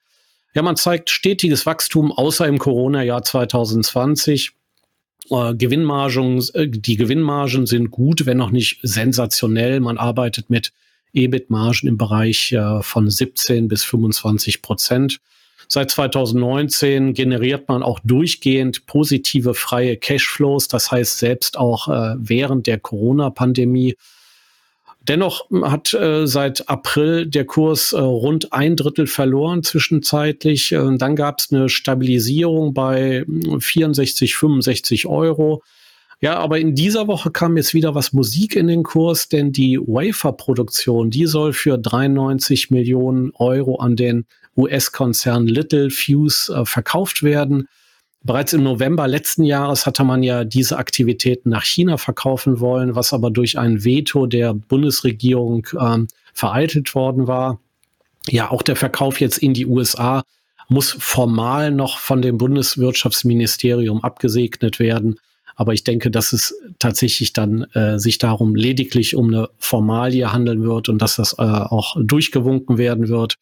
Ja, 0.54 0.62
man 0.62 0.78
zeigt 0.78 1.10
stetiges 1.10 1.66
Wachstum, 1.66 2.14
außer 2.14 2.48
im 2.48 2.60
Corona-Jahr 2.60 3.24
2020. 3.24 4.52
Äh, 5.32 5.54
Gewinnmargen, 5.56 6.42
äh, 6.54 6.70
die 6.70 6.96
Gewinnmargen 6.96 7.66
sind 7.66 7.92
gut, 7.92 8.26
wenn 8.26 8.38
noch 8.38 8.52
nicht 8.52 8.80
sensationell. 8.84 9.82
Man 9.82 9.98
arbeitet 9.98 10.50
mit 10.50 10.72
EBIT-Margen 11.12 11.90
im 11.90 11.98
Bereich 11.98 12.54
äh, 12.54 12.82
von 12.84 13.10
17 13.10 13.68
bis 13.68 13.84
25 13.84 14.62
Prozent. 14.62 15.20
Seit 15.74 15.90
2019 15.90 17.14
generiert 17.14 17.70
man 17.70 17.82
auch 17.82 18.02
durchgehend 18.04 18.86
positive 18.88 19.54
freie 19.54 19.96
Cashflows. 19.96 20.68
Das 20.68 20.92
heißt, 20.92 21.18
selbst 21.18 21.58
auch 21.58 21.88
äh, 21.88 22.16
während 22.18 22.68
der 22.68 22.78
Corona-Pandemie 22.78 23.96
Dennoch 25.08 25.50
hat 25.64 25.94
äh, 25.94 26.28
seit 26.28 26.70
April 26.70 27.26
der 27.26 27.46
Kurs 27.46 27.94
äh, 27.94 28.00
rund 28.00 28.54
ein 28.54 28.76
Drittel 28.76 29.08
verloren 29.08 29.64
zwischenzeitlich. 29.64 30.74
Äh, 30.74 30.98
dann 30.98 31.16
gab 31.16 31.40
es 31.40 31.52
eine 31.52 31.70
Stabilisierung 31.70 32.74
bei 32.74 33.26
64, 33.58 34.34
hm, 34.34 34.40
65 34.40 35.08
Euro. 35.08 35.64
Ja, 36.20 36.38
aber 36.38 36.60
in 36.60 36.76
dieser 36.76 37.08
Woche 37.08 37.32
kam 37.32 37.56
jetzt 37.58 37.74
wieder 37.74 37.96
was 37.96 38.14
Musik 38.14 38.56
in 38.58 38.68
den 38.68 38.84
Kurs, 38.84 39.30
denn 39.30 39.54
die 39.54 39.80
Wafer-Produktion, 39.80 41.10
die 41.10 41.26
soll 41.26 41.54
für 41.54 41.80
93 41.80 42.70
Millionen 42.70 43.32
Euro 43.36 43.78
an 43.78 43.96
den 43.96 44.26
US-Konzern 44.62 45.48
Little 45.48 45.90
Fuse 45.90 46.54
äh, 46.54 46.66
verkauft 46.66 47.24
werden. 47.24 47.68
Bereits 48.24 48.54
im 48.54 48.64
November 48.64 49.08
letzten 49.08 49.44
Jahres 49.44 49.86
hatte 49.86 50.04
man 50.04 50.22
ja 50.22 50.44
diese 50.44 50.78
Aktivitäten 50.78 51.50
nach 51.50 51.64
China 51.64 51.98
verkaufen 51.98 52.60
wollen, 52.60 52.96
was 52.96 53.14
aber 53.14 53.32
durch 53.32 53.58
ein 53.58 53.84
Veto 53.84 54.28
der 54.28 54.54
Bundesregierung 54.54 55.68
ähm, 55.80 56.08
vereitelt 56.34 56.94
worden 56.94 57.28
war. 57.28 57.60
Ja, 58.28 58.52
auch 58.52 58.62
der 58.62 58.76
Verkauf 58.76 59.20
jetzt 59.20 59.40
in 59.40 59.56
die 59.56 59.66
USA 59.66 60.24
muss 60.70 60.96
formal 61.00 61.72
noch 61.72 61.98
von 61.98 62.22
dem 62.22 62.38
Bundeswirtschaftsministerium 62.38 64.04
abgesegnet 64.04 64.80
werden. 64.80 65.20
Aber 65.56 65.74
ich 65.74 65.84
denke, 65.84 66.10
dass 66.10 66.32
es 66.32 66.56
tatsächlich 66.80 67.34
dann 67.34 67.64
äh, 67.74 68.00
sich 68.00 68.20
darum 68.20 68.56
lediglich 68.56 69.16
um 69.16 69.28
eine 69.28 69.50
Formalie 69.58 70.32
handeln 70.32 70.64
wird 70.64 70.90
und 70.90 71.02
dass 71.02 71.18
das 71.18 71.34
äh, 71.34 71.42
auch 71.42 71.96
durchgewunken 72.00 72.78
werden 72.78 73.10
wird. 73.10 73.36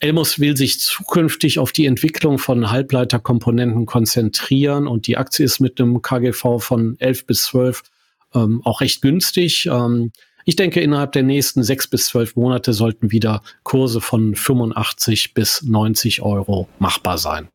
Elmos 0.00 0.38
will 0.38 0.56
sich 0.56 0.80
zukünftig 0.80 1.58
auf 1.58 1.72
die 1.72 1.86
Entwicklung 1.86 2.38
von 2.38 2.70
Halbleiterkomponenten 2.70 3.86
konzentrieren 3.86 4.86
und 4.86 5.06
die 5.06 5.16
Aktie 5.16 5.44
ist 5.44 5.60
mit 5.60 5.80
einem 5.80 6.02
KGV 6.02 6.58
von 6.58 6.96
11 6.98 7.26
bis 7.26 7.44
12 7.44 7.82
ähm, 8.34 8.60
auch 8.64 8.80
recht 8.80 9.02
günstig. 9.02 9.66
Ähm, 9.66 10.12
ich 10.44 10.56
denke, 10.56 10.80
innerhalb 10.80 11.12
der 11.12 11.22
nächsten 11.22 11.62
sechs 11.62 11.86
bis 11.86 12.06
zwölf 12.06 12.36
Monate 12.36 12.74
sollten 12.74 13.10
wieder 13.10 13.42
Kurse 13.62 14.00
von 14.00 14.34
85 14.34 15.32
bis 15.32 15.62
90 15.62 16.20
Euro 16.22 16.68
machbar 16.78 17.16
sein. 17.16 17.48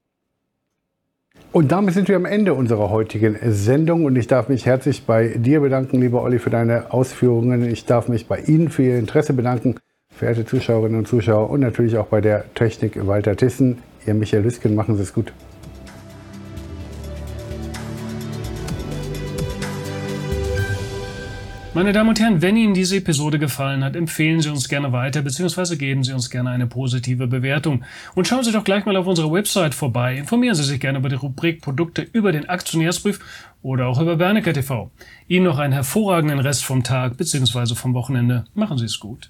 Und 1.52 1.72
damit 1.72 1.96
sind 1.96 2.08
wir 2.08 2.16
am 2.16 2.26
Ende 2.26 2.54
unserer 2.54 2.90
heutigen 2.92 3.38
Sendung 3.52 4.06
und 4.06 4.16
ich 4.16 4.28
darf 4.28 4.50
mich 4.50 4.66
herzlich 4.66 5.04
bei 5.04 5.30
dir 5.30 5.62
bedanken, 5.62 6.00
lieber 6.00 6.22
Olli, 6.22 6.38
für 6.38 6.52
deine 6.52 6.94
Ausführungen. 6.94 7.68
Ich 7.68 7.86
darf 7.86 8.08
mich 8.08 8.28
bei 8.28 8.40
Ihnen 8.40 8.70
für 8.70 8.84
Ihr 8.84 9.00
Interesse 9.00 9.34
bedanken, 9.34 9.76
verehrte 10.20 10.46
Zuschauerinnen 10.46 11.00
und 11.00 11.08
Zuschauer 11.08 11.50
und 11.50 11.62
natürlich 11.62 11.96
auch 11.96 12.08
bei 12.08 12.20
der 12.20 12.54
Technik 12.54 13.08
Walter 13.08 13.38
Tissen. 13.38 13.78
Ihr 14.06 14.14
Michael 14.14 14.44
Lüsken, 14.44 14.76
machen 14.76 14.98
Sie 14.98 15.04
es 15.04 15.14
gut. 15.14 15.32
Meine 21.74 21.94
Damen 21.94 22.10
und 22.10 22.20
Herren, 22.20 22.42
wenn 22.42 22.58
Ihnen 22.58 22.74
diese 22.74 22.98
Episode 22.98 23.40
gefallen 23.40 23.82
hat, 23.82 23.96
empfehlen 23.96 24.42
Sie 24.42 24.50
uns 24.50 24.68
gerne 24.68 24.92
weiter, 24.92 25.22
beziehungsweise 25.22 25.78
geben 25.78 26.04
Sie 26.04 26.12
uns 26.12 26.30
gerne 26.30 26.50
eine 26.50 26.68
positive 26.68 27.28
Bewertung. 27.28 27.86
Und 28.14 28.28
schauen 28.28 28.44
Sie 28.44 28.52
doch 28.52 28.66
gleich 28.66 28.86
mal 28.86 28.98
auf 28.98 29.08
unserer 29.08 29.32
Website 29.32 29.74
vorbei. 29.74 30.18
Informieren 30.18 30.56
Sie 30.56 30.64
sich 30.64 30.82
gerne 30.82 31.00
über 31.00 31.08
die 31.08 31.16
Rubrik 31.16 31.62
Produkte 31.62 32.02
über 32.12 32.34
den 32.34 32.50
Aktionärsbrief 32.50 33.22
oder 33.62 33.88
auch 33.88 34.02
über 34.02 34.18
Bernecker 34.18 34.52
TV. 34.52 34.92
Ihnen 35.30 35.46
noch 35.46 35.60
einen 35.60 35.72
hervorragenden 35.72 36.40
Rest 36.40 36.66
vom 36.66 36.84
Tag, 36.84 37.16
beziehungsweise 37.16 37.74
vom 37.76 37.94
Wochenende. 37.94 38.44
Machen 38.54 38.78
Sie 38.78 38.86
es 38.86 39.00
gut. 39.00 39.30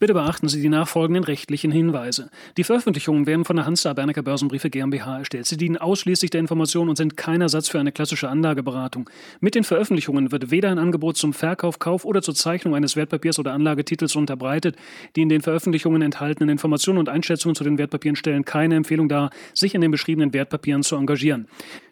Bitte 0.00 0.14
beachten 0.14 0.48
Sie 0.48 0.62
die 0.62 0.70
nachfolgenden 0.70 1.24
rechtlichen 1.24 1.70
Hinweise. 1.70 2.30
Die 2.56 2.64
Veröffentlichungen 2.64 3.26
werden 3.26 3.44
von 3.44 3.56
der 3.56 3.66
Hansa 3.66 3.92
Bernecker 3.92 4.22
Börsenbriefe 4.22 4.70
GmbH 4.70 5.18
erstellt. 5.18 5.44
Sie 5.44 5.58
dienen 5.58 5.76
ausschließlich 5.76 6.30
der 6.30 6.40
Information 6.40 6.88
und 6.88 6.96
sind 6.96 7.18
kein 7.18 7.42
Ersatz 7.42 7.68
für 7.68 7.78
eine 7.78 7.92
klassische 7.92 8.30
Anlageberatung. 8.30 9.10
Mit 9.40 9.54
den 9.54 9.62
Veröffentlichungen 9.62 10.32
wird 10.32 10.50
weder 10.50 10.70
ein 10.70 10.78
Angebot 10.78 11.18
zum 11.18 11.34
Verkauf, 11.34 11.78
Kauf 11.80 12.06
oder 12.06 12.22
zur 12.22 12.34
Zeichnung 12.34 12.74
eines 12.74 12.96
Wertpapiers 12.96 13.38
oder 13.38 13.52
Anlagetitels 13.52 14.16
unterbreitet. 14.16 14.74
Die 15.16 15.20
in 15.20 15.28
den 15.28 15.42
Veröffentlichungen 15.42 16.00
enthaltenen 16.00 16.48
Informationen 16.48 16.98
und 16.98 17.10
Einschätzungen 17.10 17.54
zu 17.54 17.62
den 17.62 17.76
Wertpapieren 17.76 18.16
stellen 18.16 18.46
keine 18.46 18.76
Empfehlung 18.76 19.06
dar, 19.06 19.28
sich 19.52 19.74
in 19.74 19.82
den 19.82 19.90
beschriebenen 19.90 20.32
Wertpapieren 20.32 20.82
zu 20.82 20.96
engagieren. 20.96 21.46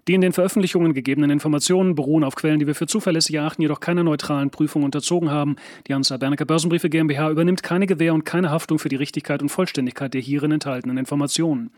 Die 0.09 0.15
in 0.15 0.23
den 0.23 0.33
Veröffentlichungen 0.33 0.95
gegebenen 0.95 1.29
Informationen 1.29 1.95
beruhen 1.95 2.25
auf 2.25 2.35
Quellen, 2.35 2.59
die 2.59 2.67
wir 2.67 2.75
für 2.75 2.87
zuverlässig 2.87 3.35
erachten, 3.35 3.61
jedoch 3.61 3.79
keiner 3.79 4.03
neutralen 4.03 4.49
Prüfung 4.49 4.83
unterzogen 4.83 5.31
haben. 5.31 5.57
Die 5.87 5.93
Hansa 5.93 6.17
Bernecker 6.17 6.47
Börsenbriefe 6.47 6.89
GmbH 6.89 7.29
übernimmt 7.29 7.63
keine 7.63 7.87
Gewähr 7.87 8.15
und 8.15 8.25
keine 8.25 8.51
Haftung 8.51 8.79
für 8.79 8.89
die 8.89 8.97
Richtigkeit 8.97 9.43
und 9.43 9.51
Vollständigkeit 9.51 10.15
der 10.15 10.23
hierin 10.23 10.51
enthaltenen 10.51 10.97
Informationen. 10.97 11.71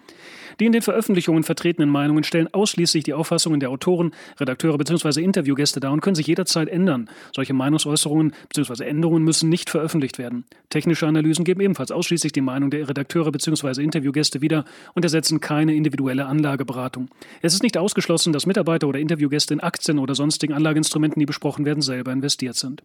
Die 0.61 0.67
in 0.67 0.71
den 0.71 0.83
Veröffentlichungen 0.83 1.43
vertretenen 1.43 1.91
Meinungen 1.91 2.23
stellen 2.23 2.47
ausschließlich 2.55 3.03
die 3.03 3.15
Auffassungen 3.15 3.59
der 3.59 3.71
Autoren, 3.71 4.13
Redakteure 4.39 4.79
bzw. 4.79 5.21
Interviewgäste 5.23 5.81
dar 5.81 5.93
und 5.93 6.01
können 6.01 6.15
sich 6.15 6.29
jederzeit 6.29 6.69
ändern. 6.69 7.11
Solche 7.35 7.53
Meinungsäußerungen 7.55 8.33
bzw. 8.55 8.85
Änderungen 8.85 9.25
müssen 9.25 9.49
nicht 9.49 9.71
veröffentlicht 9.71 10.19
werden. 10.19 10.45
Technische 10.69 11.09
Analysen 11.09 11.45
geben 11.45 11.63
ebenfalls 11.63 11.91
ausschließlich 11.91 12.33
die 12.33 12.43
Meinung 12.43 12.71
der 12.71 12.89
Redakteure 12.89 13.33
bzw. 13.33 13.83
Interviewgäste 13.83 14.41
wieder 14.41 14.65
und 14.95 15.05
ersetzen 15.05 15.41
keine 15.41 15.75
individuelle 15.75 16.27
Anlageberatung. 16.27 17.09
Es 17.43 17.55
ist 17.55 17.65
nicht 17.65 17.77
ausgeschlossen, 17.77 18.20
dass 18.27 18.47
Mitarbeiter 18.47 18.87
oder 18.87 18.99
Interviewgäste 18.99 19.55
in 19.55 19.61
Aktien 19.61 19.99
oder 19.99 20.15
sonstigen 20.15 20.53
Anlageinstrumenten, 20.53 21.19
die 21.19 21.27
besprochen 21.27 21.65
werden, 21.65 21.81
selber 21.81 22.13
investiert 22.13 22.57
sind. 22.57 22.83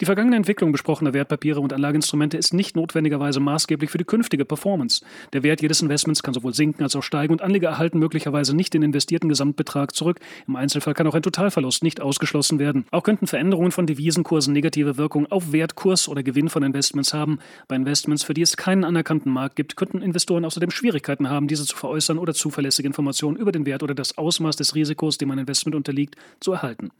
Die 0.00 0.04
vergangene 0.04 0.36
Entwicklung 0.36 0.72
besprochener 0.72 1.14
Wertpapiere 1.14 1.60
und 1.60 1.72
Anlageinstrumente 1.72 2.36
ist 2.36 2.54
nicht 2.54 2.76
notwendigerweise 2.76 3.40
maßgeblich 3.40 3.90
für 3.90 3.98
die 3.98 4.04
künftige 4.04 4.44
Performance. 4.44 5.04
Der 5.32 5.42
Wert 5.42 5.62
jedes 5.62 5.82
Investments 5.82 6.22
kann 6.22 6.34
sowohl 6.34 6.54
sinken 6.54 6.82
als 6.82 6.94
auch 6.94 7.02
steigen 7.02 7.32
und 7.32 7.42
Anleger 7.42 7.68
erhalten 7.68 7.98
möglicherweise 7.98 8.54
nicht 8.54 8.74
den 8.74 8.82
investierten 8.82 9.28
Gesamtbetrag 9.28 9.94
zurück. 9.94 10.20
Im 10.46 10.56
Einzelfall 10.56 10.94
kann 10.94 11.06
auch 11.06 11.14
ein 11.14 11.22
Totalverlust 11.22 11.82
nicht 11.82 12.00
ausgeschlossen 12.00 12.58
werden. 12.58 12.84
Auch 12.90 13.02
könnten 13.02 13.26
Veränderungen 13.26 13.72
von 13.72 13.86
Devisenkursen 13.86 14.52
negative 14.52 14.96
Wirkung 14.98 15.26
auf 15.26 15.52
Wert, 15.52 15.74
Kurs 15.74 16.08
oder 16.08 16.22
Gewinn 16.22 16.48
von 16.48 16.62
Investments 16.62 17.14
haben. 17.14 17.38
Bei 17.68 17.76
Investments, 17.76 18.24
für 18.24 18.34
die 18.34 18.42
es 18.42 18.56
keinen 18.56 18.84
anerkannten 18.84 19.32
Markt 19.32 19.56
gibt, 19.56 19.76
könnten 19.76 20.02
Investoren 20.02 20.44
außerdem 20.44 20.70
Schwierigkeiten 20.70 21.30
haben, 21.30 21.48
diese 21.48 21.64
zu 21.64 21.76
veräußern 21.76 22.18
oder 22.18 22.34
zuverlässige 22.34 22.86
Informationen 22.86 23.36
über 23.36 23.52
den 23.52 23.66
Wert 23.66 23.82
oder 23.82 23.94
das 23.94 24.18
Ausmaß 24.18 24.56
des 24.66 24.74
Risikos, 24.74 25.18
dem 25.18 25.30
ein 25.30 25.38
Investment 25.38 25.74
unterliegt, 25.74 26.16
zu 26.40 26.52
erhalten. 26.52 26.90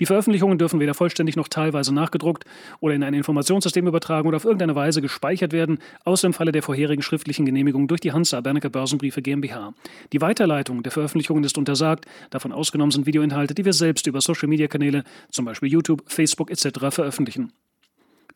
Die 0.00 0.06
Veröffentlichungen 0.06 0.58
dürfen 0.58 0.80
weder 0.80 0.94
vollständig 0.94 1.36
noch 1.36 1.48
teilweise 1.48 1.94
nachgedruckt 1.94 2.44
oder 2.80 2.94
in 2.94 3.02
ein 3.02 3.14
Informationssystem 3.14 3.86
übertragen 3.86 4.28
oder 4.28 4.36
auf 4.36 4.44
irgendeine 4.44 4.74
Weise 4.74 5.00
gespeichert 5.00 5.52
werden, 5.52 5.78
außer 6.04 6.26
im 6.26 6.32
Falle 6.32 6.52
der 6.52 6.62
vorherigen 6.62 7.02
schriftlichen 7.02 7.46
Genehmigung 7.46 7.88
durch 7.88 8.00
die 8.00 8.12
Hansa 8.12 8.40
Bernecker 8.40 8.70
Börsenbriefe 8.70 9.22
GmbH. 9.22 9.72
Die 10.12 10.20
Weiterleitung 10.20 10.82
der 10.82 10.92
Veröffentlichungen 10.92 11.44
ist 11.44 11.58
untersagt, 11.58 12.06
davon 12.30 12.52
ausgenommen 12.52 12.90
sind 12.90 13.06
Videoinhalte, 13.06 13.54
die 13.54 13.64
wir 13.64 13.72
selbst 13.72 14.06
über 14.06 14.20
Social-Media-Kanäle, 14.20 15.04
zum 15.30 15.44
Beispiel 15.44 15.70
YouTube, 15.70 16.02
Facebook 16.06 16.50
etc. 16.50 16.90
veröffentlichen. 16.90 17.52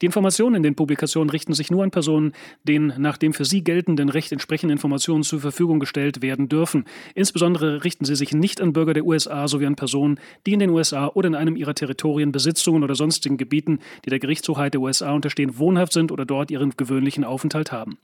Die 0.03 0.07
Informationen 0.07 0.57
in 0.57 0.63
den 0.63 0.75
Publikationen 0.75 1.31
richten 1.31 1.55
sich 1.55 1.71
nur 1.71 1.83
an 1.83 1.91
Personen, 1.91 2.33
denen 2.65 2.93
nach 2.99 3.17
dem 3.17 3.33
für 3.33 3.45
sie 3.45 3.65
geltenden 3.65 4.09
Recht 4.09 4.33
entsprechende 4.33 4.73
Informationen 4.73 5.23
zur 5.23 5.41
Verfügung 5.41 5.81
gestellt 5.81 6.23
werden 6.23 6.49
dürfen. 6.49 6.85
Insbesondere 7.15 7.85
richten 7.85 8.05
sie 8.05 8.17
sich 8.17 8.33
nicht 8.33 8.61
an 8.61 8.73
Bürger 8.73 8.95
der 8.95 9.07
USA 9.07 9.49
sowie 9.49 9.67
an 9.67 9.77
Personen, 9.77 10.21
die 10.47 10.53
in 10.53 10.61
den 10.61 10.71
USA 10.71 11.09
oder 11.09 11.29
in 11.29 11.35
einem 11.35 11.57
ihrer 11.57 11.75
Territorien, 11.75 12.33
Besitzungen 12.33 12.83
oder 12.83 12.95
sonstigen 12.95 13.37
Gebieten, 13.37 13.81
die 14.05 14.11
der 14.11 14.19
Gerichtshoheit 14.19 14.75
der 14.75 14.81
USA 14.81 15.13
unterstehen, 15.13 15.59
wohnhaft 15.59 15.93
sind 15.93 16.13
oder 16.13 16.27
dort 16.27 16.51
ihren 16.51 16.71
gewöhnlichen 16.77 17.25
Aufenthalt 17.25 17.73
haben. 17.73 17.99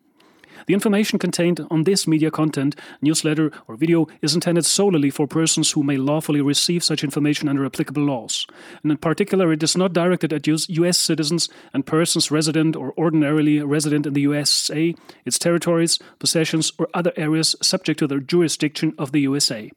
The 0.67 0.75
information 0.75 1.19
contained 1.19 1.67
on 1.71 1.85
this 1.85 2.07
media 2.07 2.31
content, 2.31 2.77
newsletter, 3.01 3.51
or 3.67 3.77
video 3.77 4.07
is 4.21 4.35
intended 4.35 4.65
solely 4.65 5.11
for 5.11 5.27
persons 5.27 5.73
who 5.73 5.83
may 5.83 5.97
lawfully 5.97 6.41
receive 6.41 6.85
such 6.85 7.05
information 7.05 7.49
under 7.49 7.65
applicable 7.65 8.05
laws. 8.05 8.47
And 8.83 8.93
in 8.93 8.99
particular, 8.99 9.53
it 9.53 9.63
is 9.63 9.77
not 9.77 9.93
directed 9.93 10.33
at 10.33 10.47
U.S. 10.47 10.99
citizens 10.99 11.49
and 11.73 11.87
persons 11.87 12.31
resident 12.31 12.77
or 12.77 12.95
ordinarily 12.97 13.63
resident 13.63 14.07
in 14.07 14.15
the 14.15 14.23
USA, 14.23 14.95
its 15.25 15.39
territories, 15.39 15.99
possessions, 16.19 16.73
or 16.79 16.89
other 16.95 17.13
areas 17.17 17.57
subject 17.63 17.99
to 17.99 18.07
the 18.07 18.21
jurisdiction 18.21 18.95
of 18.99 19.13
the 19.13 19.21
USA. 19.21 19.71